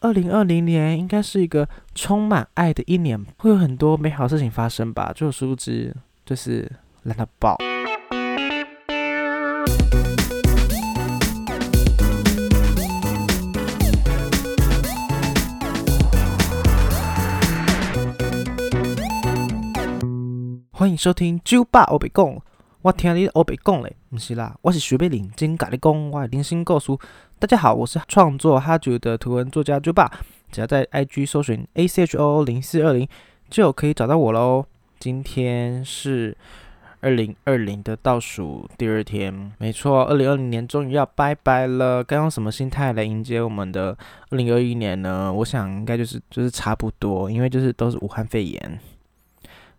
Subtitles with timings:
[0.00, 5.10] 二零二零年应该是一个充满爱的一年，会有很多美好事情发生吧？
[5.14, 6.70] 就殊不知，就是
[7.04, 7.56] 烂到爆。
[20.72, 22.38] 欢迎收听酒吧欧北讲，
[22.86, 26.96] 我听你欧北讲嘞，不是啦，我是徐贝林，真甲你讲我的零星故事。
[27.36, 30.08] 大家好，我是创作哈九的图文作家酒吧，
[30.52, 33.08] 只要在 IG 搜寻 A C H O 零四二零，
[33.50, 34.66] 就可以找到我喽。
[35.00, 36.36] 今天是
[37.00, 42.04] 二零二零的倒数第二天，没错，二零二零年终于要拜拜了。
[42.04, 43.98] 该用什么心态来迎接我们的
[44.30, 45.32] 二零二一年呢？
[45.32, 48.78] 我想应该就是就是差不多，因为就是都是武汉肺炎。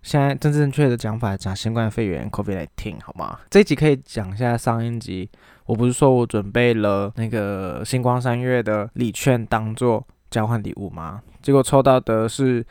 [0.07, 3.38] 现在正正确的讲法讲新冠肺炎 COVID 来听好吗？
[3.49, 5.29] 这一集可以讲一下上一集。
[5.65, 10.01] 我不是说我准备了那个星光三月的礼券当做
[10.31, 11.21] 交换礼物吗？
[11.41, 12.65] 结果抽到的是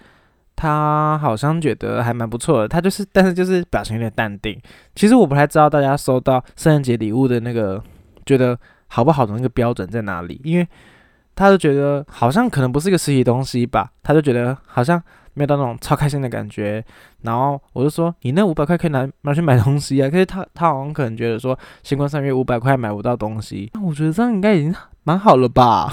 [0.56, 4.58] 他好像觉得还蛮不错的，他就是但是就是表情有点淡定。
[4.94, 7.84] 其实我不太知道大家收到圣诞节礼物的那个
[8.24, 10.66] 觉得好不好的那个标准在哪里，因为
[11.34, 15.02] 他就觉得好像可能不是一个实体东西吧，他就觉得好像。
[15.36, 16.82] 没有到那种超开心的感觉，
[17.20, 20.08] 然后我就说你那五百块可以拿拿去买东西啊。
[20.08, 25.92] 可是他他好像可能觉得说新冠三月五百块买不到东西，那我觉得这样应该已经蛮好了吧。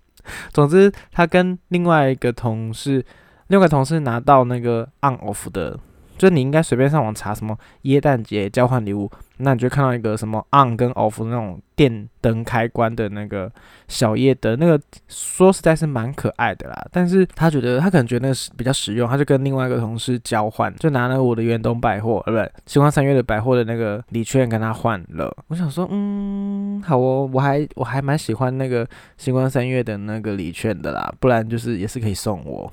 [0.52, 3.04] 总之，他跟另外一个同事，
[3.48, 5.80] 另外一个同事拿到那个 on off 的。
[6.22, 13.50] 就你应该随便上网查什么耶诞节交换礼物，那你就看到一个什么 on 跟 off 那种电灯开关的那个
[13.88, 16.86] 小夜灯，那个说实在是蛮可爱的啦。
[16.92, 25.36] 但是他觉得他可能觉得那是比较实用，他就跟另外一个同事交换，就拿了我的远东百货，呃，不对，星光三月的百货的那个礼券跟他换了。
[25.48, 28.86] 我想说，嗯，好哦，我还我还蛮喜欢那个
[29.16, 32.72] 星光三月的那个礼券的啦，不然就是也是可以送我。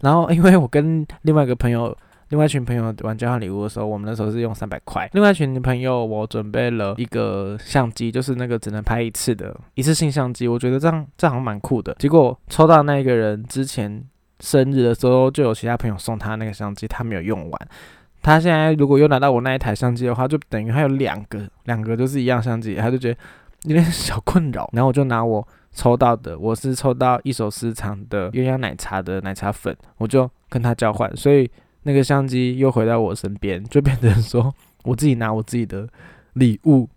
[0.00, 1.94] 然后因为我跟另外一个朋友。
[2.32, 5.06] 另外一群朋友玩交换礼物的时候，我们那时候是用三百块。
[5.12, 10.48] 另外一群朋友，我准备了一个相机，就是那个只能拍一次的一次性相机。
[10.48, 11.94] 我觉得这样这样好像蛮酷的。
[11.98, 14.02] 结果抽到那个人之前
[14.40, 17.68] 生日的时候，就有其他朋友送他那个相机，他没有用完。
[18.22, 23.20] 他现在如果又拿到我那一台相机的话，就等于还有两个，两个都是一样相机，他就觉得
[23.64, 24.70] 有点小困扰。
[24.72, 31.50] 然后我就拿我抽到的，我是抽到一手私藏的鸳鸯奶茶的奶茶粉，我就跟他交换，所以。
[31.84, 34.54] 那个相机又回到我身边，就变成说
[34.84, 35.88] 我自己拿我自己的
[36.34, 36.88] 礼物。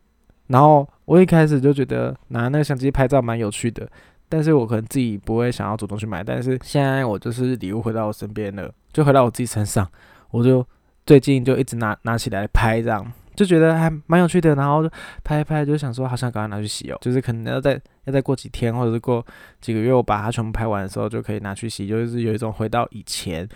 [0.47, 3.89] 然后我一开始就觉得拿那个相机拍照蛮有趣的，
[4.29, 6.23] 但是我可能自己不会想要主动去买。
[6.23, 9.89] 但是现在我就是礼物回到我身边了，就回到我自己身上，
[10.29, 10.63] 我就
[11.03, 14.53] 最近就一直拿拿起来拍，这样就觉得还蛮有趣的。
[14.53, 14.89] 然后就
[15.23, 19.25] 拍一拍，就想说好像赶快拿去洗哦，就是可能要再要再过几天，或者是过
[19.61, 23.49] 几个月，我把它全部拍完的时候就可以拿去洗，就是有一种回到以前。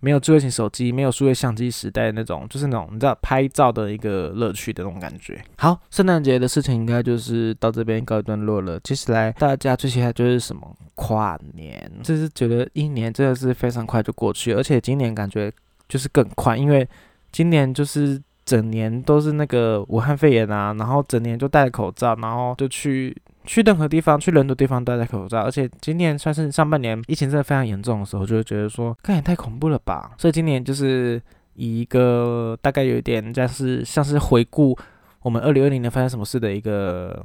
[0.00, 5.40] 没有智慧型手机，没有数位相机时代那种，就是那种你知道拍照的一个乐趣的那种感觉。
[5.56, 8.80] 好，圣诞节的事情应该就是到这边告一段落了。
[8.80, 15.52] 接下来大家最期待就是什么跨年，就是觉得一年真的是非常快就过去，而且今年感觉
[15.88, 16.88] 就是更快，因为
[17.30, 23.16] 今年就是整年都是那个武汉肺炎啊，然后整年就戴口罩，然后就去。
[23.44, 30.12] 去任何地方，去人多地方都戴口罩，而且今年算是上半年疫情真的非常严重的时候，就会觉得说，看也太恐怖了吧。
[30.18, 31.20] 所以今年就是
[31.54, 34.76] 以一个大概有一点像是像是回顾
[35.22, 37.24] 我们二零二零年发生什么事的一个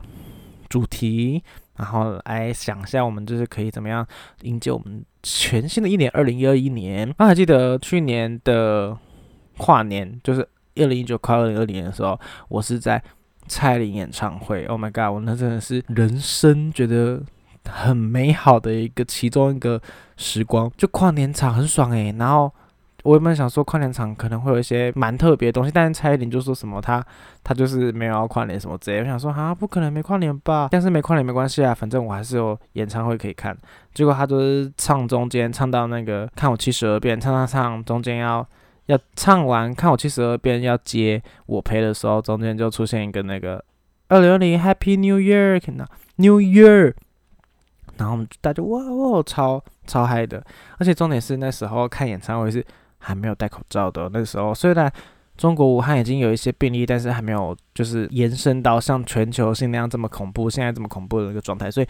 [0.70, 1.44] 主题，
[1.76, 4.08] 然后来想一下我们就是可以怎么样
[4.44, 7.14] 迎接我们全新的一年二零二一年。
[7.20, 8.98] 那还记得去年的
[9.58, 10.42] 跨年，就是
[10.78, 13.04] 二零一九跨二零二零年的时候，我是在。
[13.48, 15.14] 蔡琳演唱会，Oh my god！
[15.14, 17.22] 我那真的是人生觉得
[17.70, 19.82] 很美好的一个其中一个
[20.18, 22.14] 时光，就跨年场很爽诶。
[22.18, 22.52] 然后
[23.04, 27.06] 我原本想说跨年场可能会有一些蛮特别的东西，但是蔡依林就说什么他
[27.44, 29.00] 他就是没有要跨年什么之类。
[29.00, 30.68] 我想说啊，不可能没跨年吧？
[30.72, 33.56] 但是没跨年没关系啊，反正我还是有演唱会可以看。
[33.94, 38.48] 结果他就是唱中间唱到那个看我七十二变，唱唱唱中间要。
[38.88, 43.64] 要唱完，看我七十二变要接我陪的时候，中间就出现一个那个
[44.10, 45.86] 二零二零 Happy New Year，看到
[46.18, 46.94] New Year，
[47.98, 50.44] 然后我们大家哇哇超超嗨的，
[50.78, 52.64] 而且重点是那时候看演唱会是
[53.00, 54.92] 还没有戴口罩的，那时候虽然
[55.36, 61.88] 中国武汉已经有一些病例，但是还没有就是延伸到像全球性那样这么恐怖，现在这么恐怖的一个状态，所以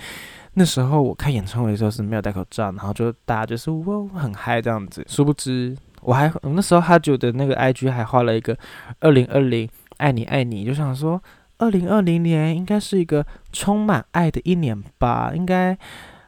[0.54, 5.76] 那时候我看演唱会的时候是没有戴口罩，然后就大家就是哇很嗨这样子，殊不知。
[6.06, 8.58] 我还那时候哈九的那个 IG 还画了一个
[9.00, 9.68] 二零二零
[9.98, 11.22] 爱你爱你，就想说
[11.58, 15.78] 二零二零年应该是一个充满爱的一年吧，应该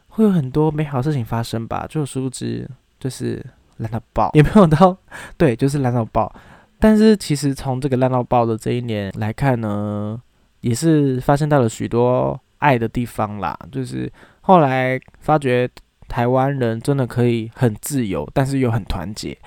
[0.07, 1.85] 会有很多美好事情发生吧？
[1.88, 2.68] 就殊不知
[3.00, 3.45] 就是
[3.77, 4.97] 烂到爆，也没有到
[5.38, 6.33] 对，就是烂到爆。
[6.80, 10.21] 但是其实从这个烂到爆的这一年来看呢，
[10.62, 13.57] 也是发生到了许多爱的地方啦。
[13.71, 15.69] 就是后来发觉
[16.07, 19.38] 台湾人真的可以很自由，但是又很团结。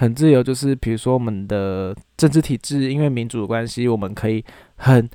[0.00, 4.42] 很自由，就是比如说我们的政治体制，因为民主的关系，我们可以
[4.76, 5.06] 很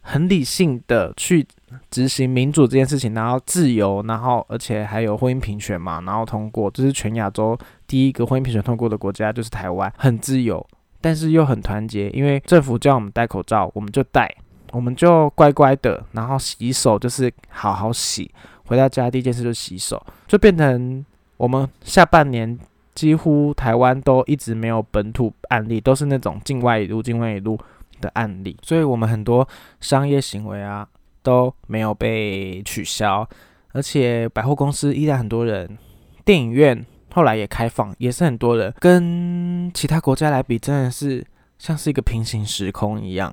[0.00, 1.46] 很理性的去
[1.88, 7.56] 执行民主这件事情，然后自由，然后而且还有婚姻平权嘛，然后通过，这是全亚洲
[7.86, 10.66] 第一个婚姻平权通过的国家，就是台湾，很自由，
[11.00, 14.28] 但是又很团结，因为政府叫我们戴口罩，我们就戴，
[14.72, 18.28] 我们就乖乖的，然后洗手就是好好洗，
[18.66, 21.06] 回到家第一件事就洗手，就变成
[21.36, 22.58] 我们下半年。
[22.98, 27.56] 几乎台湾都一直没有本土案例，都是那种境外一路、境外一路
[28.00, 29.48] 的案例，所以我们很多
[29.80, 30.84] 商业行为啊
[31.22, 33.24] 都没有被取消，
[33.70, 35.78] 而且百货公司依然很多人，
[36.24, 36.84] 电影院
[37.14, 41.24] 后来也开放，也是很多人，跟其他国家来比，真的是
[41.56, 43.32] 像是一个平行时空一样，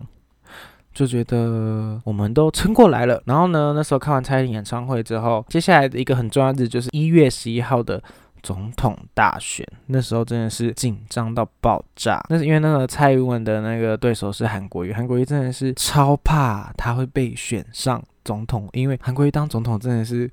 [0.93, 3.19] 就觉得我们都撑过来了。
[3.25, 8.03] 然后呢，那时候看完蔡依林演唱会之后，接下来的一个很重要的日子就是一月十一号的。
[8.45, 20.29] 总统大选那时候真的是紧张到爆炸，那是因为那个蔡英文的那个对手是韩国瑜，韩国瑜真的是超怕他会被选上总统，因为韩国瑜当总统真的是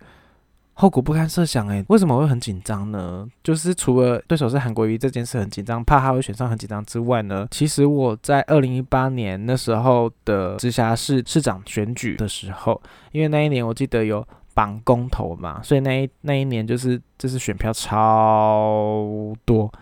[0.75, 3.27] 后果不堪设想诶，为什么会很紧张呢？
[3.43, 12.79] 就是除了对手是韩国瑜这件事很紧张，怕他会选上很紧张之外呢，其实我在二零一八年那时候的直辖市市长选举的时候，
[13.13, 14.23] 因为那一年我记得有。
[14.55, 19.73] 绑公投嘛，所以那一那一年就是就是选票超多，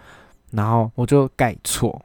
[0.53, 2.01] 然后我就盖错，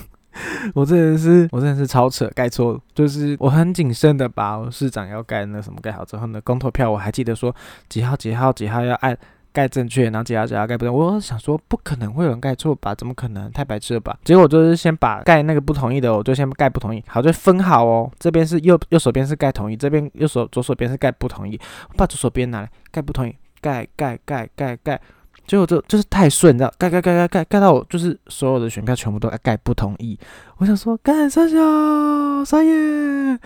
[0.74, 7.54] 我真的是我真的是超扯，盖错就是我很谨慎的把市长要盖那什么盖好之后呢，公投票我还记得说
[7.88, 9.16] 几号几号几号要按。
[9.56, 12.94] 盖正确，然后几号几号盖不对，我想说不可能会有人盖错吧？
[12.94, 13.50] 怎么可能？
[13.52, 14.14] 太白痴了吧？
[14.22, 18.10] 结果就是先把盖那个不同意的，我就先盖不同意，好就分好哦。
[18.18, 21.58] 这边是右右手边是盖同意，这边右手左手边是盖不同意。
[21.88, 25.00] 我把左手边拿来盖不同意，盖盖盖盖盖，
[25.46, 26.70] 结果就就是太顺，你知道？
[26.76, 30.18] 盖盖盖盖盖盖到我就是所有的选票全部都盖不同意。
[30.58, 33.38] 我想说干三小三爷，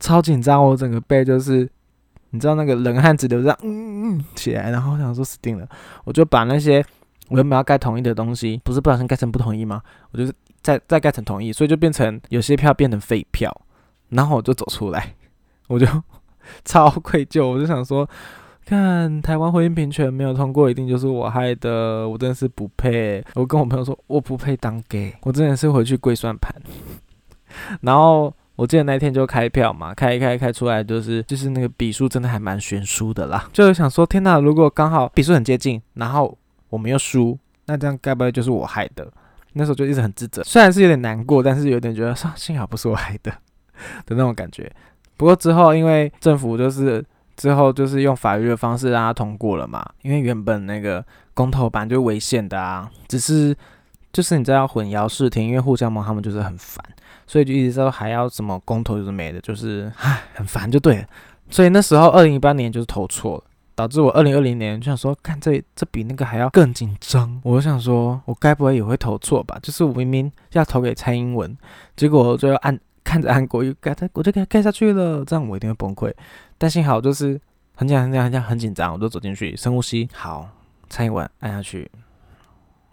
[0.00, 1.68] 超紧张，我整个背就是。
[2.30, 5.66] 你知道那个冷汗直流这样，嗯嗯起来，然后我想说死定了，
[6.04, 6.84] 我就把那些
[7.28, 9.82] 我原本要盖同意的东西，不是不小心盖成不同意吗？
[10.10, 13.50] 我就是再再盖成同意，所以就变成有些票变成废票，
[14.10, 15.14] 然后我就走出来，
[15.68, 15.86] 我就
[16.64, 18.08] 超愧疚，我就想说，
[18.66, 23.24] 看台湾婚姻平权没有通过，一定就是我害的，我真的是不配。
[23.34, 26.54] 我跟我朋友说，我不配当 gay，我真的是回去跪算盘，
[27.80, 28.34] 然后。
[28.58, 36.36] 我记得那天就开票嘛，开一开开出来就是就是那个笔数真的还蛮悬殊的啦，就是想说天哪，如果刚好笔数很接近，然后
[36.68, 39.06] 我们又输，那这样该不会就是我害的？
[39.52, 43.30] 那时候就一直很自责，虽然是有点难过，但是有点觉得说 幸好不是我害的
[44.06, 44.68] 的那种感觉。
[45.16, 47.04] 不过之后因为政府就是
[47.36, 53.56] 之后就是用法律的方式让它通过了嘛，因为原本那个公投版就违宪的啊，只是
[54.12, 56.84] 就是你知道混淆视听，因为互相盟他们就是很烦。
[57.28, 61.06] 所以就一直说还要什么公投就是没的，就是唉 很烦就对了。
[61.50, 63.44] 所以那时候二零一八年就是投错了，
[63.74, 67.40] 导致我二零二零年就想说，看这这比那个还要更紧张。
[67.44, 69.58] 我想说，我该不会也会投错吧？
[69.62, 71.56] 就是我明明要投给蔡英文，
[71.94, 76.12] 结果最后按看着韩国又盖，我就给他盖下去了，这样我一定会崩溃。
[76.56, 77.40] 但幸好就是
[77.76, 80.48] 很紧张、很紧张、很紧张、很紧张，我就走进去深呼吸，好，
[80.88, 81.90] 蔡英文按下去。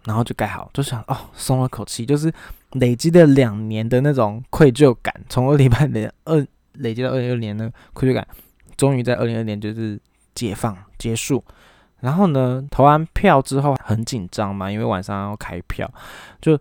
[0.04, 2.32] 然后就盖好，就想哦，松了口气，就是
[2.78, 8.26] 累积了两年的那种愧疚感，从二零八年二累积到二零二年的愧疚感，
[8.76, 10.00] 终于在二零二年就是
[10.34, 11.42] 解放结束。
[12.00, 15.92] 然后呢，投完票之后很紧张嘛，因为晚上要开票，
[16.40, 16.58] 就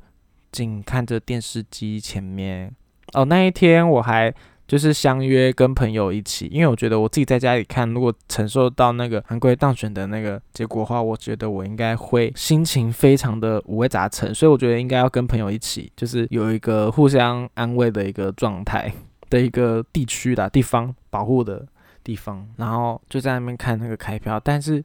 [0.51, 2.73] 紧看着电视机前面。
[3.13, 4.33] 哦，那一天我还。
[4.67, 18.91] 就是相约跟朋友一起，因为我觉得我自己在家里看，如果承受到那个韩国当选的那个结果的话，我觉得我应该会心情非常的五味杂陈，所以我觉得应该要跟朋友一起，就是有一个互相安慰的一个状态
[19.29, 21.63] 的一个地区的地方保护的
[22.03, 24.83] 地方，然后就在那边看那个开票，但是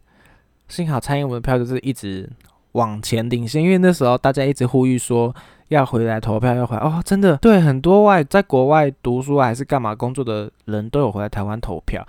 [0.69, 2.29] 幸好蔡英文的票就是一直
[2.73, 5.35] 往前领先，因为那时候大家一直呼吁说。
[5.71, 7.03] 要回来投票，要回来哦！
[7.05, 12.07] 真的，对很多外在国外读书还是干嘛工作的人都有回来台湾投票，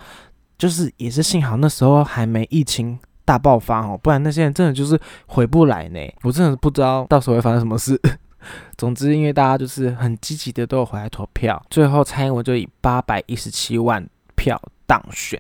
[0.57, 5.99] 就是也是幸好那时候还没疫情大爆发哦，不然那些人真的就是回不来呢。
[6.23, 7.99] 我真的不知道到时候会发生什么事。
[8.75, 14.03] 总之，因为大家就是很积极的都有回来投票，最后蔡英文就以八百一十七万
[14.35, 15.39] 票当选，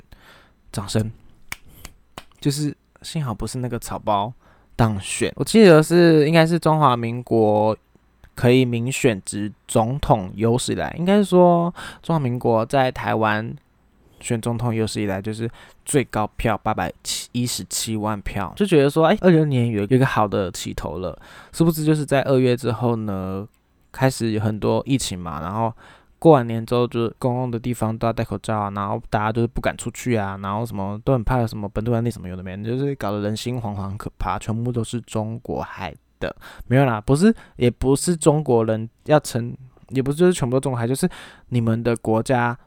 [0.71, 1.11] 掌声。
[2.39, 4.31] 就是幸好不是那个草包
[4.75, 5.33] 当选。
[5.35, 7.75] 我记得是应该是中华民国
[8.35, 13.55] 可以民选执总统有史以来，应该是说中华民国在台湾
[14.19, 15.49] 选总统有史以来就是
[15.85, 21.17] 最高票八百七一十七万票，就觉得说，哎，二零年有一个好的起头了，
[21.51, 23.47] 是不是就是在二月之后呢，
[23.91, 25.73] 开始有很多疫情嘛，然后。
[26.21, 34.37] 过完年之后，就是公共的地方都要戴口罩啊，然后大家就是不敢出去啊，然后什么都很怕什么本土案例什么有的没，就是搞得人心惶惶，可怕。
[34.37, 35.91] 全部都是中国害
[36.21, 36.33] 的，
[36.67, 39.53] 没有啦，不是，也不是中国人要成，
[39.89, 41.09] 也不是就是全部都中国害，就是
[41.49, 42.57] 你们的国家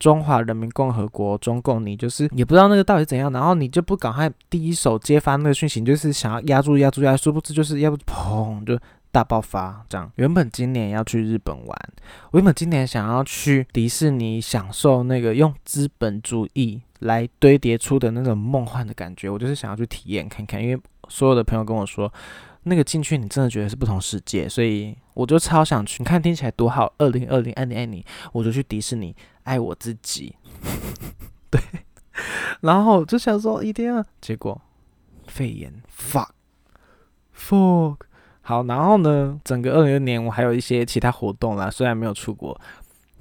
[0.00, 8.76] 中华人民共和国中共，你就是也不知道那个到底怎样，然后你就不赶快第一手揭发那个讯息，就是想要压住压住压，殊不知就是要不砰就。
[9.14, 10.10] 大爆发，这样。
[10.14, 11.78] 原本今年要去日本玩，
[12.30, 20.62] 我原本今年想要去迪士尼享受那个用资本主义来堆叠出的那种梦幻的感觉，我就是想要去体验看看。
[20.62, 22.10] 因为所有的朋友跟我说，
[22.64, 26.00] 那个进去你真的觉得是不同世界，所以我就超想去。
[26.00, 30.36] 你看听起来多好，二零二零爱你爱你，我就去迪士尼爱我自己。
[31.50, 31.60] 对，
[32.60, 34.60] 然后就想说一定要，结果
[35.26, 37.96] 肺炎，fuck，fuck。
[38.42, 42.58] 好，然后呢，整个二零二年我还有一些其他活动啦，虽然没有出国，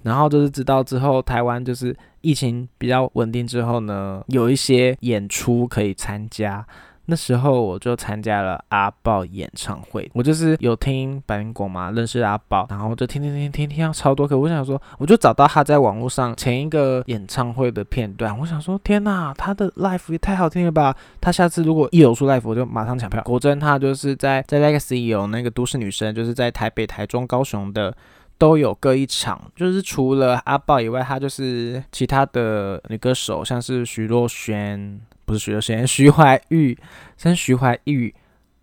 [0.03, 6.65] 然后就是直到之后台湾就是疫情比较稳定之后呢，有一些演出可以参加。
[7.05, 14.37] 那时候我就参加了阿豹演唱会，我就是有听百灵果嘛，认识阿豹，然后就听听听听听到超多歌。
[14.37, 20.95] 我想说，我就找到他在网络上前一个演唱会的片段，我想说，天呐，他的 live 也太好听了吧！
[21.19, 23.21] 他下次如果一有出 live，我就马上抢票。
[23.23, 27.93] 果真，他就是在在 Legacy 有那个都市女生，就是在台北、台中、高雄的
[28.37, 29.41] 都有各一场。
[29.55, 34.99] 就是除了阿豹以外，他就是其他的女歌手，像是徐若瑄。
[35.31, 36.77] 不是徐若瑄，徐怀钰，
[37.23, 38.13] 跟徐怀钰，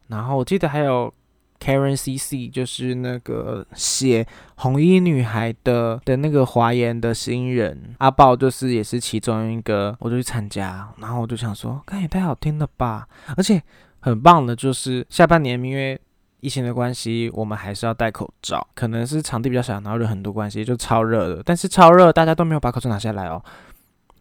[0.08, 1.10] 然后我记得还有
[1.58, 4.22] Karen CC，就是那个写
[4.56, 13.62] 《红衣女孩》的的那个华研的新人阿豹，就是也是其中一个，我就去参加，然后我就想说，看也太好听了吧，而且
[14.00, 15.98] 很棒的，就是下半年因为
[16.40, 23.42] 疫情的关系，我们还是要戴口罩，可能是场地比较小，然后人很多关系，就超热的，但是超热，大家都没有把口罩拿下来哦。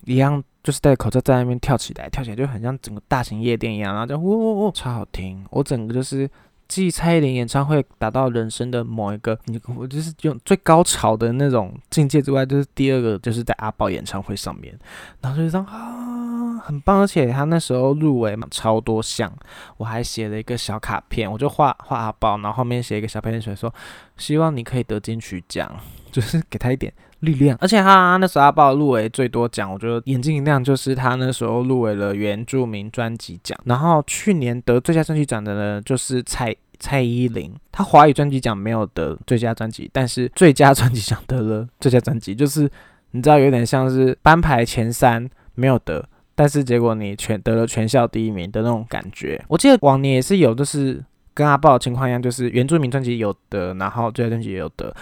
[0.07, 5.45] 一样就是戴口罩在那边跳起来，跳起来就很像整个大型夜店一样，然后就呜呜呜，超好听。
[5.51, 6.29] 我整个就是
[6.67, 14.77] 继蔡依林演唱会达到人生的某一个，你我就是用最高潮的那种境界之外，就是第二个就是在阿宝演唱会上面，
[15.21, 17.01] 然后就这样啊，很棒。
[17.01, 19.29] 而且他那时候入围嘛，超多项，
[19.75, 23.73] 我还写了一个小卡片，我就画画阿宝，然后后面写一个小片水说，
[24.15, 25.69] 希望你可以得金曲奖，
[26.11, 26.93] 就是给他一点。
[27.21, 33.57] 力量，而且他那时候阿豹入围最多奖，我觉得眼睛一亮，就是他那时候入围了原住民专辑奖。
[33.65, 42.69] 然后去年得最佳专辑奖的呢，就是蔡蔡依林，他华语专辑奖没有得最佳专辑，但是最佳专辑奖得了最佳专辑，就是
[43.11, 49.43] 你知道有点像是班排前三没有得，但是结果你全得了全校第一名的那种感觉。
[49.47, 54.93] 我记得往年也是有，就是跟阿豹的情况一样，就是原住民专辑有得，然后最佳专辑也有得。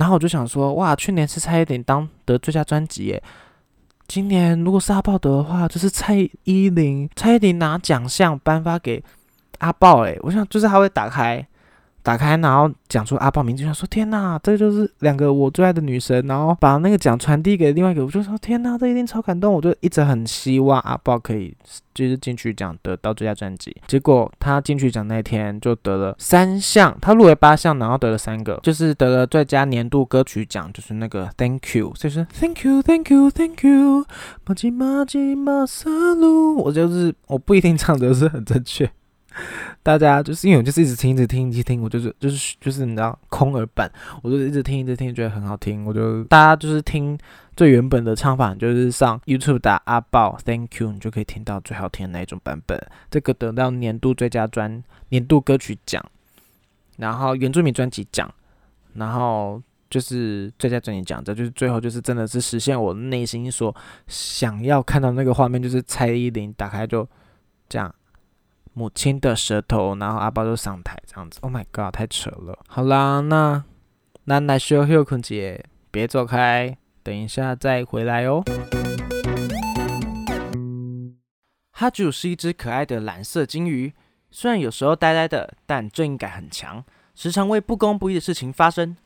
[0.00, 3.22] 然后我就想说，哇，去年是蔡依林当得最佳专辑耶，
[4.08, 9.04] 今年如果是阿豹得的话，就是蔡依林，蔡依林拿奖项颁发给
[9.58, 11.46] 阿豹，诶，我想就是他会打开。
[12.02, 21.54] 打开，然后讲出阿豹名字，想说天哪，这就是两个我最爱的女神，然后把那个奖传递给另外一个，我就说天哪，这一定超感动，我就一直很希望阿豹可以
[21.94, 23.76] 就是金曲奖得到最佳专辑。
[23.86, 34.06] 结果他金曲奖那天就得了三项，他入围八项，然后得了三个，就是得了最佳年度歌曲奖，就是那个 Thank You，就是 Thank You，Thank You，Thank You，
[34.46, 38.90] 马吉马吉马萨鲁，我就是我不一定唱的是很正确。
[39.82, 43.90] 大家就是因为我就是一直听，一直听，一直听，我就是就是就是你知道空耳版，
[44.22, 45.84] 我就一直听，一直听，觉得很好听。
[45.86, 47.18] 我就大家就是听
[47.56, 52.78] 最原本的唱法，就是上 YouTube 打阿豹 Thank You，你就可以听到最好听的那一种版本。
[53.10, 56.04] 这个得到年度最佳专年度歌曲奖，
[56.98, 58.30] 然后原住民专辑奖，
[58.92, 63.74] 然后就是最佳专辑奖，这就是最后就是真的是实现我内心所
[64.06, 67.08] 想要看到那个画面，就是蔡依林打开就
[67.66, 67.94] 这样。
[68.72, 71.38] 母亲的舌头，然后阿宝就上台这样子。
[71.42, 72.58] Oh my god，太扯了。
[72.68, 73.64] 好啦，那
[74.24, 78.42] 那来休休坤姐，别走开，等一下再回来哦。
[81.72, 83.92] 哈主是一只可爱的蓝色金鱼，
[84.30, 86.84] 虽然有时候呆呆的，但正义感很强，
[87.14, 88.96] 时常为不公不义的事情发声。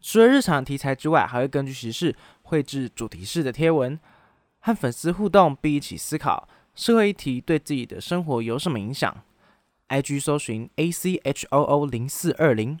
[0.00, 3.98] 除了日常题材之外，还会根据时事绘制主题式的贴文，
[4.60, 6.48] 和粉丝互动，并一起思考。
[6.74, 9.14] 社会议题对自己的生活有什么影响
[9.88, 12.78] ？IG 搜寻 A C H O O 零四二零。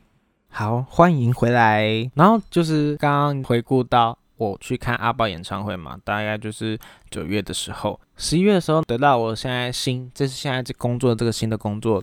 [0.48, 2.10] 好，欢迎回来。
[2.14, 6.76] 然后就是刚刚回顾到我去看阿宝演唱会嘛，大概就是
[7.08, 12.02] 九月的时候，十一月的时候得到我现在新，这是现在这工作这个新的工作，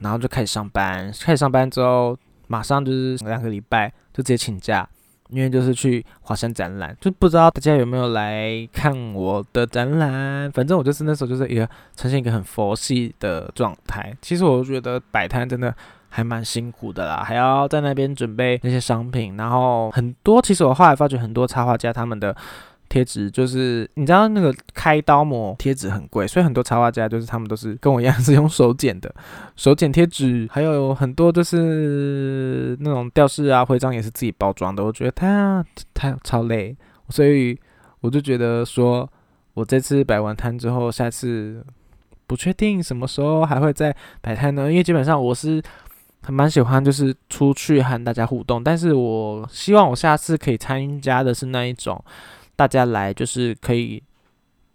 [0.00, 1.12] 然后就开始上班。
[1.20, 4.86] 开始上班之后，马上就是两个礼拜就直接请假。
[5.30, 10.50] 因为就是去华山展览，就不知道大家有没有来看我的展览。
[10.52, 14.16] 反正我就是那时候就是一个呈现一个很佛系的状态。
[14.20, 15.74] 其实我觉得摆摊真的
[16.08, 20.40] 还蛮辛苦的啦，还要在那边准备那些商品，然后很多。
[20.40, 22.34] 其实我后来发觉很多插画家他们的。
[22.88, 29.12] 贴纸就是你知道那个开刀膜贴纸很贵，所以很多插画家就是他们都是跟我一样是用手剪的，
[29.56, 34.84] 手剪贴纸， 还有很多就是那种吊饰啊、徽章也是自己包装的。
[34.84, 36.76] 我觉得太太超累，
[37.08, 37.58] 所以
[38.00, 39.08] 我就觉得说，
[39.54, 41.64] 我这次摆完摊之后，下次
[42.26, 45.62] 不确定什么时候还会再摆摊呢，因为基本上我是
[46.22, 52.02] 还蛮喜欢就是出去和大家互动，但是我希望我下次可以参加的是那一种。
[52.56, 54.02] 大家来就是可以，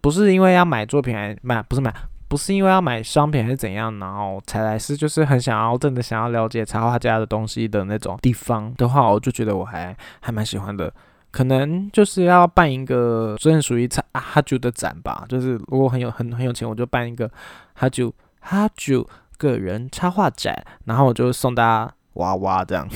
[0.00, 1.92] 不是因为要买作品还买，不是买，
[2.28, 10.92] 不是因为要买商品还是怎样，然后才来，是就是很想要真的想要了解插画家的东西的那种地方的话，我就觉得我还还蛮喜欢的。
[11.30, 17.30] 可能就是要办一个专属于插哈九的展吧，就是如果很有很很有钱，我就办一个
[17.74, 19.08] 哈九哈九
[19.38, 22.86] 个人插画展，然后我就送大家娃娃这样。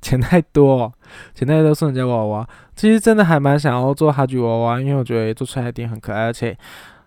[0.00, 0.92] 钱太多，
[1.32, 2.48] 钱太多送人家娃娃。
[2.74, 6.56] 其实真的还蛮想要做哈吉娃娃，因为我觉得做出来一定很可爱，而且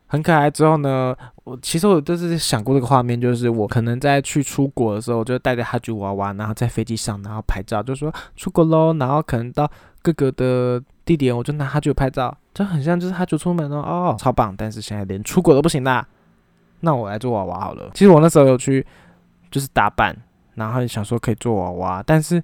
[0.07, 0.49] 很可爱。
[0.49, 8.93] 之后呢，我其实我都是想过这个画面，就是我可能在去出国的时候，我就带着哈吉娃娃，然后在飞机上，然后拍照，就说出国喽。
[8.99, 9.69] 然后可能到
[10.01, 14.53] 各个的地点，我就拿哈吉拍照，就很像就是哈吉出门哦，哦，超棒。
[14.55, 16.07] 但是现在连出国都不行啦，
[16.81, 17.89] 那我来做娃娃好了。
[17.93, 18.85] 其实我那时候有去
[19.49, 20.15] 就是打扮，
[20.53, 22.41] 然后想说可以做娃娃，但是。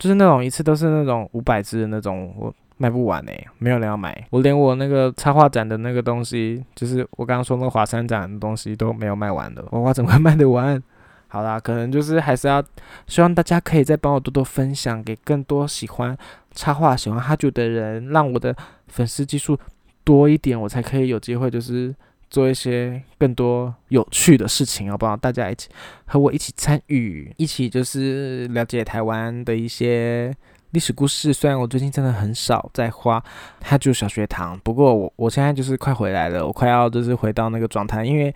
[0.00, 4.26] 就是那种一次都是那种五百只的那种，我卖不完哎，没有人要买。
[4.30, 10.82] 我连我那个插画展的那个东西，就是我刚刚说那个华山展的东西都没有卖完的，娃娃怎么会卖得完？
[11.28, 12.64] 好啦，可能就是还是要
[13.06, 16.16] 希望大家可以再帮我多多分享给更多喜欢
[16.52, 18.56] 插画、喜欢哈九的人，让我的
[18.88, 19.56] 粉丝基数
[20.02, 21.94] 多一点，我才可以有机会就是。
[22.30, 25.16] 做一些更多有趣的事情，好不好？
[25.16, 25.68] 大家一起
[26.06, 30.32] 和我一起参与，一起就是了解台湾的一些
[30.70, 31.32] 历史故事。
[31.32, 33.22] 虽然我最近真的很少在花，
[33.58, 34.58] 他就小学堂。
[34.62, 38.32] 不过我我现在就是快回来了，我快要就是回到那个状态，因为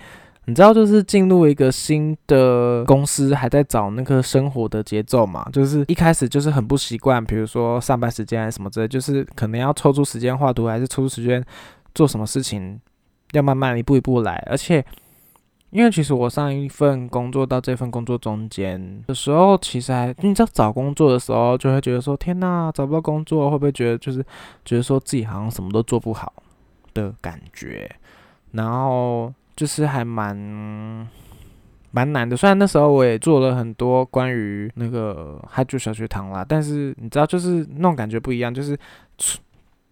[0.46, 5.48] 你知道，就是进入一个新的公司，还在找那个生活的节奏嘛。
[5.52, 11.42] 就是一开始就是很不习惯，比如说上班时间什么之类，就是可能要抽出时间画图，还是抽出时间
[11.94, 12.78] 做什么事情。
[13.34, 14.84] 要慢慢一步一步来，而且，
[15.70, 24.24] 因为其实我上一份工作到这份工作中间的时候，其实还你知道找工作的时候，就会觉得说天哪，找不到工作，会不会觉得就是
[24.64, 26.32] 觉得说自己好像什么都做不好
[26.94, 27.90] 的感觉，
[28.52, 30.36] 然后就是还蛮
[31.90, 32.36] 蛮难的。
[32.36, 38.78] 虽然那时候我也做了很多关于那个海珠小学堂啦，但是你知道，就是那种感觉不一样，就是。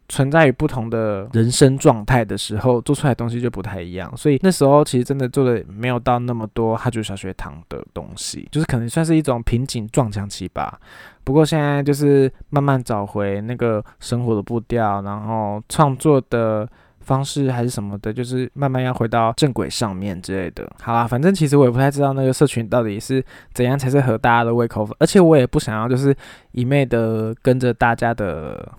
[0.09, 4.15] 存在于不同的人生状态的时候，做出来东西就不太一样。
[4.17, 10.79] 所以那时候其实真的做的没有到那么多哈就小学堂的东西，就是可能算是一种瓶颈撞墙期吧。
[11.25, 16.69] 不过现在就是慢慢找回那个生活的步调，然后创作的
[17.01, 20.71] 方式还是什么的，就是慢慢要回到正轨上面之类的。
[20.83, 26.15] 好啦，反正其实我也不太知道那个社群到底是怎样才是合大家的胃口，而且我也不想要就是
[26.51, 28.71] 一昧的跟着大家的。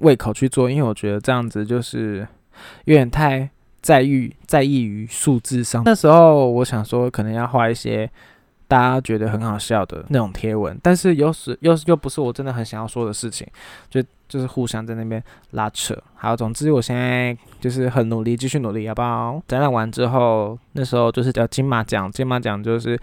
[0.00, 2.26] 胃口去做，因为我觉得这样子就是
[2.84, 3.48] 有点太
[3.80, 5.82] 在意在意于数字上。
[5.84, 8.10] 那时候我想说，可能要画一些
[8.66, 13.46] 大家觉得很好笑的那种贴文，但是又是又又不是我真的很想要说的事情，
[13.88, 15.96] 就就是互相在那边拉扯。
[16.14, 19.40] 好，总之我现在就是很努力，继续努力，好不好？
[19.46, 22.98] 展览完之后，那时候就是叫金马奖，金马奖就是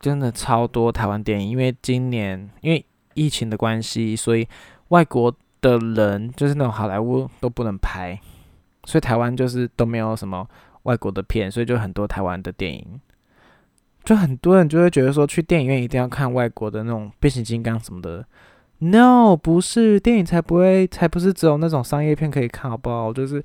[0.00, 4.46] 真的超多台湾电影，因为今年因为疫情的关系，所以
[4.88, 5.34] 外国。
[5.60, 8.18] 的人就是那种好莱坞都不能拍，
[8.84, 10.46] 所以台湾就是都没有什么
[10.84, 13.00] 外国的片，所以就很多台湾的电影，
[14.04, 18.24] 就很多人就会觉得说去电影院一定要看外国的那种变形金刚什么的。
[18.78, 23.12] No，不是电影才不会，才不是只有那种商业片可以看，好不好？
[23.12, 23.42] 就是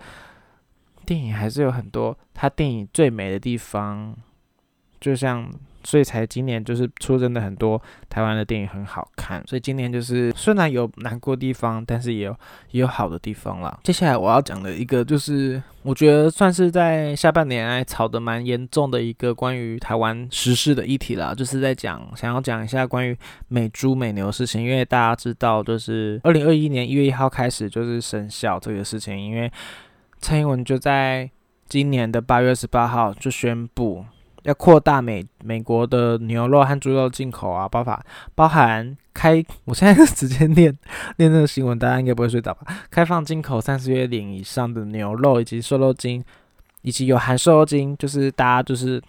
[1.06, 4.15] 电影还是有很多它电影最美的地方。
[4.99, 5.49] 就像。
[5.86, 12.36] 所以才今年就是出真的很多台湾的电影很好看，所以今年就是虽然有难过地方，但是也有
[12.71, 13.80] 也有好的地方啦。
[13.84, 23.15] 接下来我要讲的一个就是我觉得算是在下半年来吵得蛮严重的一个关于台湾时事的议题啦，就是在讲想要讲一下关于
[23.48, 29.52] 美猪美牛的事情，因为大家知道就是二零二一年一月一号开始就是生效这个事情，因为
[30.17, 31.30] 蔡英文就在
[31.69, 34.04] 今年的八月二十八号就宣布。
[34.45, 38.03] 要扩大美美国的牛肉和猪肉进口啊，包法
[38.36, 40.75] 包含开，我现在 直接念
[41.17, 42.62] 念那个新闻，大家应该不会睡着吧？
[42.89, 46.23] 开放进口三十月龄以上的牛肉以及瘦肉精，
[46.84, 49.01] 以及有含瘦肉精，就是大家就是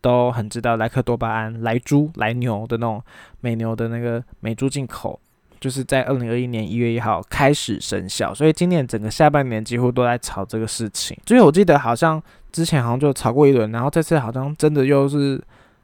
[0.00, 3.02] 都很知道莱克多巴胺来猪来牛的那种
[3.40, 5.20] 美牛的那个美猪进口。
[5.60, 11.16] 就是在二零二一年一月一号开始生效，所以今年整个下半年几乎都在炒这个事情。
[11.26, 12.20] 所以我记得好像
[12.50, 15.40] 之前好像就炒过一轮，然后这次好像真的又是。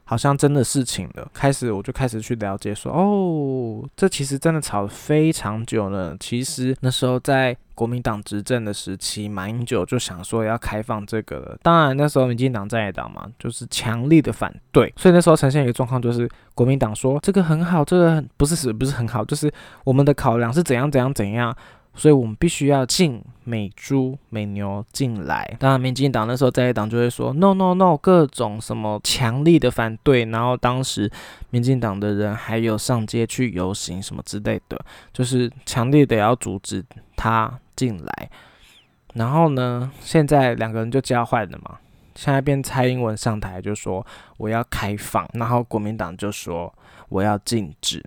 [0.09, 6.15] 好像真的事情了，开始我就开始去了解，说哦，这其实真的吵非常久了。
[6.17, 11.57] 其实那时候在国民党执政的时期，马英九就想说要开放这个了。
[11.61, 19.51] 当然那时候民进党在野党嘛，就是强力的反对，所以那时候呈现一个状况，就是国民党说这个很好，这个不是是不是很好，就是
[19.83, 21.53] 我们的考量是怎样怎样怎样。
[21.97, 25.57] 所以我们必须要进美猪美牛进来。
[25.59, 30.23] 当然，民进党那时候在野党就会说 “no no no”，各种什么强力的反对。
[30.25, 31.11] 然后当时
[31.49, 34.79] 民进党的人还有上街去游行什么之类的，
[35.11, 38.29] 就是强烈的要阻止他进来。
[39.15, 41.79] 然后呢，现在两个人就交换了嘛。
[42.13, 44.05] 现在变蔡英文上台就说
[44.37, 46.71] 我要开放，然后国民党就说
[47.09, 48.03] 我要禁止。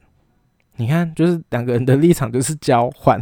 [0.76, 3.20] 你看，就是两个人的立场就是交换。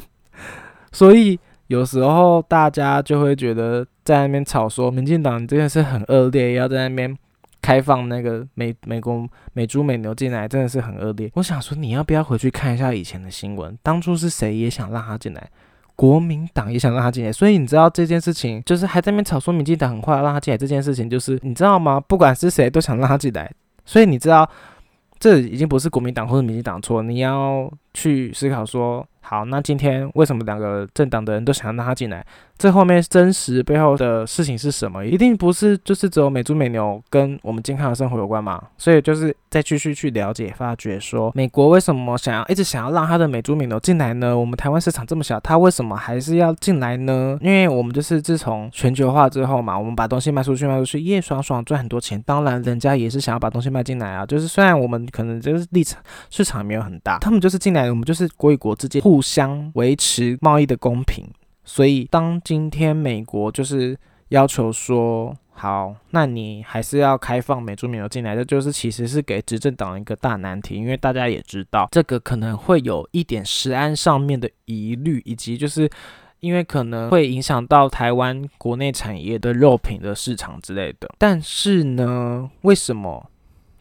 [0.92, 7.16] 所以有时候大家就会觉得在那边吵说，民进党这件事很恶劣，要在那边
[7.60, 11.30] 开放那个美美国美猪美牛进来，真的是很恶劣。
[11.34, 13.76] 我想说，你要不要回去看一下以前的新闻？
[13.82, 15.50] 当初是谁也想让他进来？
[15.94, 17.30] 国民党也想让他进来。
[17.30, 22.00] 所以你知道这件事情，就是还在那边吵说民进党很坏，让他进来这件事情，就是你知道吗？
[22.00, 23.52] 不管是谁都想让他进来。
[23.84, 24.48] 所以你知道，
[25.18, 29.06] 这已经不是国民党或者民进党错，你要去思考说。
[29.28, 32.24] 好，那今天为什么两个政党的人都想让他进来？
[32.56, 35.04] 这后面真实背后的事情是什么？
[35.04, 38.60] 一定不是就是只有美猪美牛跟我们健康的生活有关嘛？
[38.78, 44.36] 所以就是再继续去了解，发觉说美国为什么想要一直想要让他的美猪美牛进来呢？
[44.36, 47.38] 我们台湾市场这么小，他为什么还是要进来呢？
[47.42, 52.20] 因为我们就是自从全球化之后嘛，我们把东西卖出去卖出去，耶爽爽赚很多钱。
[52.26, 54.24] 当然，人家也是想要把东西卖进来啊。
[54.26, 61.24] 就是虽然我们可能就是立场市场没有很大，他们就是进来，我们就是国与国之间互互相维持贸易的公平。
[61.64, 75.90] 所以，当今天美国就是要求说好，那你还是要开放美猪美牛进来，这就是其实是给执政党一个大难题，因为大家也知道这个可能会有一点食安上面的疑虑，以及就是
[76.38, 81.10] 因为可能会影响到台湾国内产业的肉品的市场之类的。
[81.18, 83.28] 但是呢，为什么？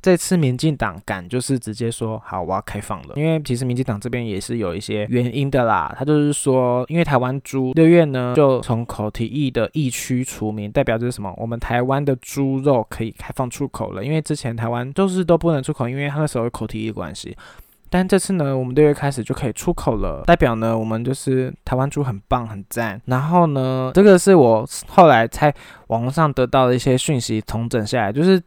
[0.08, 5.94] 这次民进党敢就是直接说好，我要开放了，因为其实民进党这边也是有一些原因的啦。
[6.00, 11.34] 他就是说，因为台湾猪六月呢就从口蹄疫的疫区除名，代表就是什么？
[11.36, 14.02] 我们台湾的猪肉可以开放出口了。
[14.02, 17.36] 因为之前台湾都是都不能出口，因为他那时候有口蹄疫关系。
[17.90, 23.02] 但这次呢，我们六月开始就可以出口了，代表呢我们就是台湾猪很棒很赞。
[23.08, 25.54] 然后呢，这个是我后来在
[25.88, 28.42] 网络上得到的一些讯息，重整下来就是。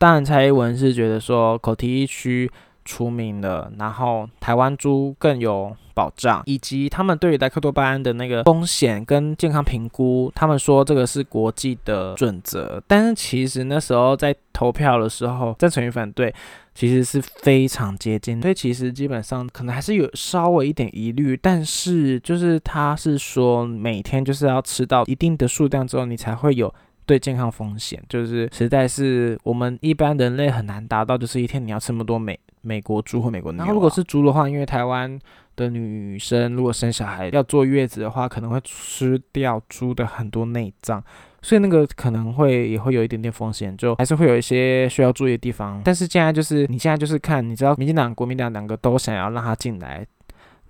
[0.00, 2.50] 当然，蔡英文是觉得说口蹄疫区
[2.86, 12.82] 出名了，然后台湾猪更有保障，以及他们对于莱克多巴胺的那个风险跟健康评估，他们说这个是国际的准则。
[12.86, 16.34] 但是其实那时候在投票的时候，赞成与反对
[16.74, 21.36] 其实是非常接近，所以其实基本上可能还是有稍微一点疑虑。
[21.36, 26.74] 但是就是他是说每天就是要吃到一定的数量之后，你才会有。
[27.10, 33.58] 对健康风险，就是实在是我们一般人类很难达到，就是一天你要吃那么多美美国猪或美国牛。
[33.58, 35.18] 然后如果是猪的话，因为台湾
[35.56, 41.02] 的女生如果生小孩要坐月子的话，可能会吃掉猪的很多内脏，
[41.42, 45.82] 所以那个可能会也会有一点点风险，就还是会有一些需要注意的地方。
[45.84, 50.06] 但是现在就是你现在就是看，你知道民进党、国民党两个都想要让他进来。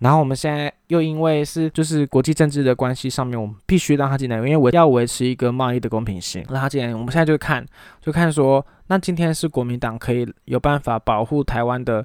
[0.00, 6.92] 然后我们现在又因为是就是国际政治的关系上面，我们必须让他进来，因为我要维持一个贸易的公平性，让他进来。
[6.94, 7.64] 我们现在就看，
[8.00, 12.04] 就看说，那今天是国民党可以有办法保护台湾的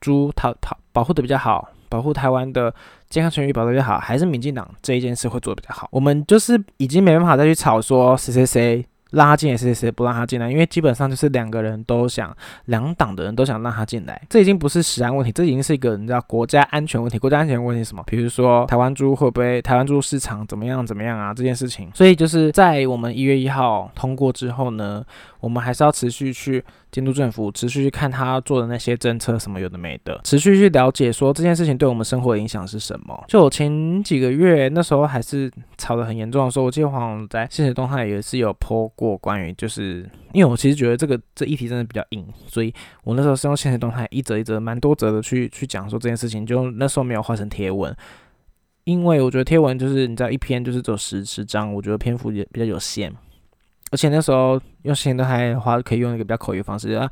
[0.00, 2.72] 猪，逃逃保护的比较好，保护台湾的
[3.08, 5.88] 健康权益保的比较好，还是民进党这一件事会做的比较好？
[5.90, 17.18] 我们就是已经没办法再去吵说谁谁谁让他进来，谁谁谁不让他进来，因为基本上就是两个人都想，两党的人都想让他进来，这已经不是食安问题，这已经是一个你知道国家安全问题。
[17.18, 18.02] 国家安全问题是什么？
[18.06, 21.32] 比如说台湾猪会不会台湾猪市场怎么样怎么样啊？
[21.32, 25.04] 这件事情，所以就是在我们一月一号通过之后呢，
[25.40, 33.24] 我们还是要持续去监督政府，持续去看他做的那些政策什么有的没的，持续去了解说这件事情对我们生活的影响是什么。
[33.26, 42.72] 就我前几个月那时候还是吵得很严重的时候，我记得黄总在现实动态也是有 po 过关于，就是因为我其实觉得这个这议题真的比较硬，所以
[43.04, 47.96] 我那时候是用现实动态一折一折蛮多折的去去讲说这件事情，就那时候没有画成贴文，
[48.84, 53.10] 因为我觉得贴文就是你知道一篇就是只有十十张，我觉得篇幅也比较有限，
[53.92, 57.08] 而且那时候用现实动态的话可以用一个比较口语方式啊。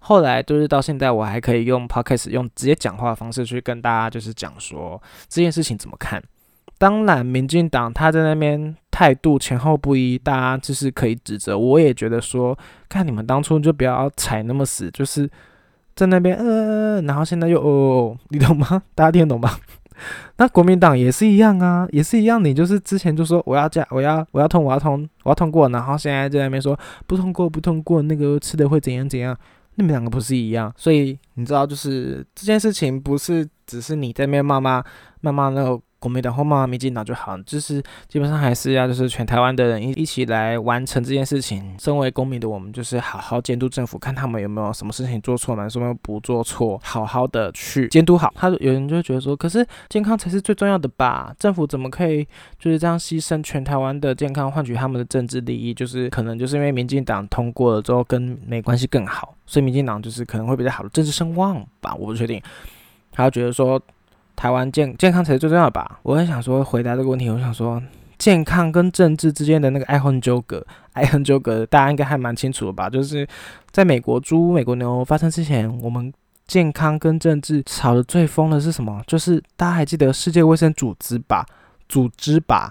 [0.00, 6.22] 后来就是到现在，我还可以用 podcast 用直接讲话的方式去跟大家就是讲说这件事情怎么看。
[6.76, 11.56] 当然，民进党他在那边态度前后不一，大家就是可以指责。
[11.56, 15.30] 我也觉得说，看你们当初就不要踩那么死，就是
[15.94, 18.82] 在那边呃，然后现在又哦，你懂吗？
[18.94, 19.56] 大家听得懂吗？
[20.36, 22.44] 那国民党也是一样啊，也是一样。
[22.44, 29.36] 你就是之前就说我要加，我要我要通，我要通，我要通过，然后现在在那边说不通过，不通过，那个吃的会怎样怎样。
[29.76, 34.82] 你们两个不是一样，所以你知道，就是这件事情不是只是你在那边骂骂
[35.20, 35.80] 骂骂那个。
[36.04, 41.74] 国民党或骂民进党就好，就是基本上还是要就是全台湾的人一一起来完成这件事情。
[41.78, 48.30] 身为公民的我们，就是好好监督政府，看他们有没有什么事情做错了，什么不做错，好好的去监督好。
[48.36, 51.34] 他有人就会觉得说，可是健康才是最重要的吧？
[51.38, 52.22] 政府怎么可以
[52.58, 55.72] 就是这样牺牲全台湾的健康，换取他们的政治利益？
[55.72, 61.94] 就是可能就是因为民进党通过了之后跟美关系更好，所以民进党就是可能会比较好的政治声望吧？
[61.94, 62.38] 我不确定。
[63.10, 63.80] 他觉得说。
[64.36, 66.00] 台湾健健康才是最重要的吧？
[66.02, 67.28] 我很想说回答这个问题。
[67.30, 67.82] 我想说，
[68.18, 72.90] 健康跟政治之间的那个爱恨纠葛， 爱恨纠葛，大家应该还蛮清楚的吧？
[72.90, 73.26] 就是
[73.70, 76.12] 在美国猪、美国牛发生之前，我们
[76.46, 79.02] 健康跟政治吵得最疯的是什么？
[79.06, 81.46] 就是大家还记得世界卫生组织吧？
[81.88, 82.70] 组织吧？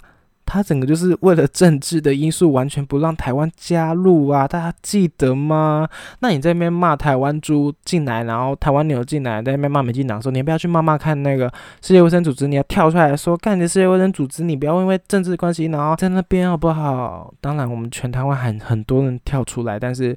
[0.53, 4.47] 他整个就是为了政治的因素，完全不让台湾加入啊！
[4.47, 5.89] 大家记得吗？
[6.19, 17.33] 那你在那边骂台湾猪进来，然后台湾牛进来，在那边骂民进党，说你不要去骂骂看那个世界卫生组织，你要跳出来说，干你的世界卫生组织，你不要因为政治关系，然后在那边好不好？
[17.41, 20.15] 当然，我们全台湾很很多人跳出来，但是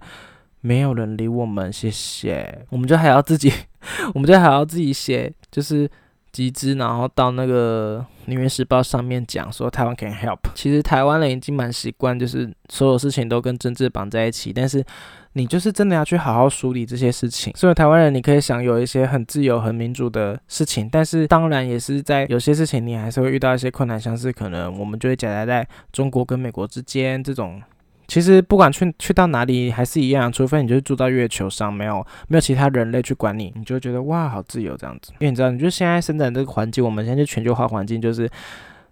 [0.61, 2.66] 没有人理我们，谢谢。
[2.68, 3.51] 我们就还要自己，
[4.12, 5.90] 我们就还要自己写，就是。
[6.37, 10.38] 集资，然后到那个《纽约时报》上面讲说台湾 can help。
[10.55, 14.53] 其实台湾人已经蛮习惯，就是所有事情都跟政治绑在一起。
[14.53, 14.85] 但是
[15.33, 17.51] 你就是真的要去好好梳理这些事情。
[17.57, 27.62] 所以台湾人你可以享有一些很自由、很民主的事情，但是当然也是在有些事情你还是会遇到一些困难，像是可能我们就会夹杂在中国跟美国之间这种。
[28.08, 35.12] 其实不管去去到哪里还是一样，除非你就是住到月球上，没有没有其他人类去管你，你就觉得哇好自由这样子。
[35.18, 38.30] 因为你知道，你就现在生长这个环境，我们现在就全球化环境，就是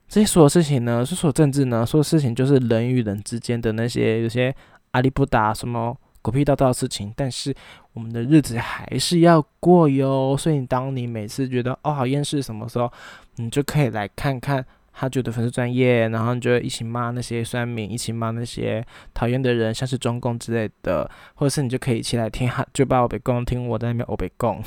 [0.09, 4.55] 这些所有事情呢，是所有政治呢，所有事情就是人与人之间的那些有些
[4.91, 7.55] 阿里不达什么狗屁叨叨的事情，但是
[7.93, 10.37] 我们的日子还是要过哟。
[10.37, 12.93] 所以当你每次觉得哦好厌世什么时候，
[13.37, 14.65] 你就可以来看看。
[14.97, 24.63] 他觉得粉丝专业，然后你就一起骂那些酸民，一起骂那些讨厌的人，像是中共之类的，或者是你就可以一起来听哈，就把我被供听我在那边我被供。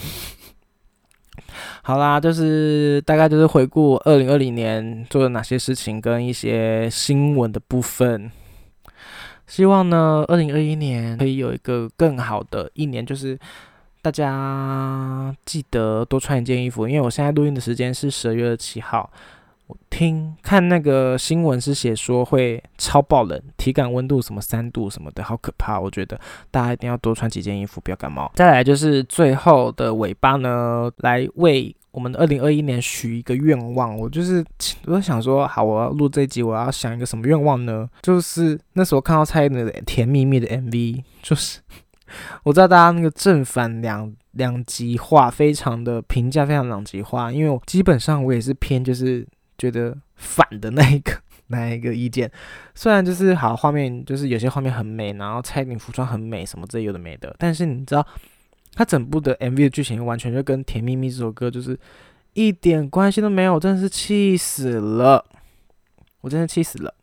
[1.81, 8.29] 好啦，就是大概就是回顾二零二零年做了哪些事情跟一些新闻的部分。
[9.45, 13.39] 希望呢，二零二一年可以有一个更好的一年，就是
[14.01, 19.09] 大家记得多穿一件衣服，因为我现在录音的时间是十二月二七号。
[19.67, 25.77] 我听看那个新闻是写说会超爆冷，体感温度什么三度什么的，好可怕！
[25.77, 26.17] 我觉得
[26.49, 28.31] 大家一定要多穿几件衣服，不要感冒。
[28.33, 33.93] 再来就是最后的尾巴呢，来为我们的二零二一年许一个愿望。
[33.97, 34.41] 我就是
[34.85, 37.89] 我在想说，好，我要录这一集，我要想一个什么愿望呢？
[38.01, 41.59] 就是那时候看到蔡依林的《甜蜜蜜》的 MV，就是
[42.43, 49.27] 我知道大家那个正反两两极化，非常的评价非常两极化，因为我基本上我也是偏就是。
[49.57, 51.11] 觉得反的那一个
[51.49, 52.29] 那一个意见，
[52.75, 58.05] 虽然就是好画面，就是有些画面很美，然后蔡依林服装很美，什么这有的没的，但是你知道，
[58.73, 61.79] 它整部的 MV 的剧情完全就跟《甜蜜蜜》这首歌就是
[62.33, 65.23] 一点关系都没有，真的是气死了，
[66.21, 66.93] 我真的气死了。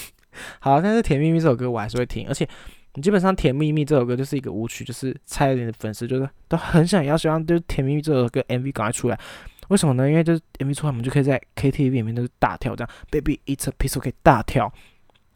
[0.60, 2.46] 好，但是《甜蜜蜜》这首歌我还是会听，而且
[2.94, 9.18] 你基本上《甜蜜蜜》这首歌就是一个舞曲，就是蔡依林的粉丝就是都很想要，希望就是《甜蜜蜜》这首歌 MV 赶快出来。
[9.68, 10.08] 为什么呢？
[10.08, 14.72] 因为就是 MV 出来，我们就可以在 KTV 里面都是大跳，这样 Baby It's a Piece 可以大跳。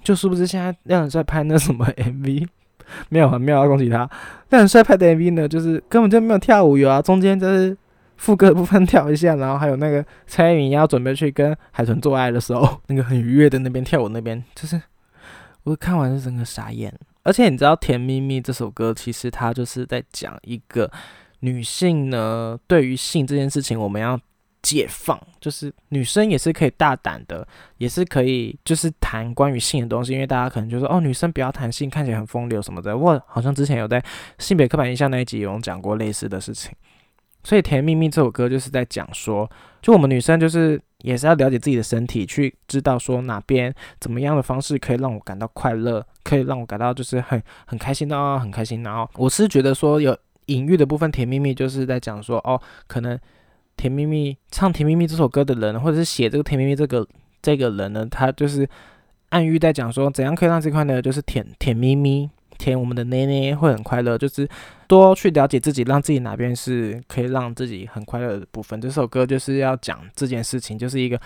[0.02, 2.46] 就是不是现在亮很帅拍那什么 MV？
[3.08, 4.08] 没有啊，没有啊恭喜他。
[4.48, 7.76] 亮很帅拍的 MV 呢，就是根本就没有跳舞，有啊，中间就是
[8.16, 14.80] 副歌部分跳一下，然后还有那个蔡依林要准备去跟海豚做爱的时候， 那个很愉悦的那边跳舞那边，就是
[15.64, 16.92] 我看完是整个傻眼。
[17.22, 20.90] 而且你知道《甜蜜蜜》这首歌，其实它就是在讲一个
[21.40, 24.18] 女性呢，对于性这件事情，我们要。
[24.62, 27.48] 解放就是女生也是可以大胆的，
[27.78, 32.94] 也是可以就是谈关于性的东西，因为大家可能就说哦，女生不要谈性，看起来很风流什么的。
[32.94, 34.04] 我好像之前有在
[34.36, 36.70] 性别刻板印象那一集有讲过类似的事情，
[37.42, 39.50] 所以《甜蜜蜜》这首歌就是在讲说，
[39.80, 48.82] 就我们女生就是也是要了解自己的身体，去知道说哪边怎么样的方式可以让我感到快乐，可以让我感到就是很很开心的，很开心。
[48.82, 50.14] 然后我是觉得说有
[50.50, 53.18] 隐喻的部分，《甜蜜蜜》就是在讲说哦，可能。
[53.76, 57.06] 甜蜜蜜唱《甜蜜蜜》这首歌的人，或者是写这个《甜蜜蜜》这个
[57.40, 58.68] 这个人呢，他就是
[59.30, 64.46] 暗喻在讲说，怎样可以让这块呢，就是甜甜蜜蜜，甜我们的奶奶会很快乐，就是
[64.86, 68.78] 多去了解自己，让自己哪边是可以让自己很快乐的部分。
[68.78, 71.18] 这首歌就是要讲这件事情，就是一个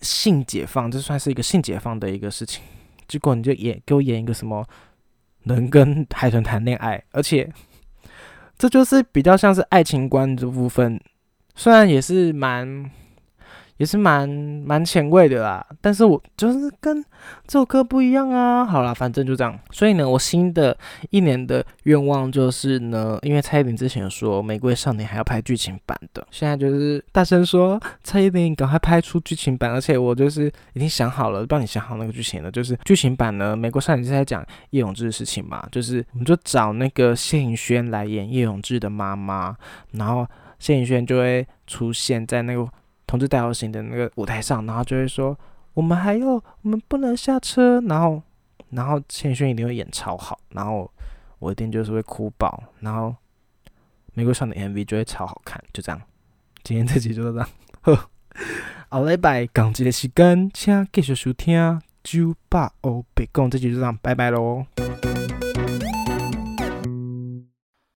[0.00, 2.62] 性解放，这算是一个性解放的一个事情。
[3.08, 4.64] 结果你就演给我演一个什么
[5.42, 7.52] 能跟海豚谈恋爱，而且
[8.62, 11.00] 这就是比较像是爱情观这部分。
[11.56, 12.88] 虽然也是蛮，
[13.76, 17.02] 也是蛮蛮前卫的啦，但是我就是跟
[17.46, 18.64] 这首歌不一样啊。
[18.64, 19.58] 好了，反正就这样。
[19.70, 20.76] 所以呢，我新的
[21.10, 39.56] 一年的愿望就是呢，因为蔡依林之前说《玫瑰少年》还要拍剧情版的，现在就是大声说蔡依林赶快拍出剧情版，而且我就是已经想好了，帮你想好那个剧情了，就是剧情版呢，《玫瑰少年》是在讲叶永志的事情嘛，就是我们就找那个谢颖轩来演叶永志的妈妈，
[39.92, 40.26] 然后。
[40.58, 42.64] 谢颖轩就会出现在那个
[43.12, 45.38] 同志代表型的那个舞台上，然后就会说
[45.74, 48.22] ：“我们还有，我们不能下车。”然后，
[48.70, 50.90] 然后千轩一定会演超好，然后
[51.38, 53.14] 我一定就是会哭爆，然后
[54.14, 56.00] 玫瑰上的 MV 就会超好看，就这样。
[56.64, 57.46] 今天这集就这样。
[57.82, 58.08] 呵，
[58.88, 64.64] 好礼拜港剧的时间，请继续收听九八欧北讲，这集就这样，拜拜喽。